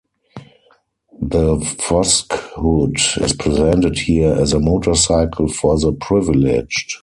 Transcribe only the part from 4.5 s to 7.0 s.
a motorcycle for the privileged.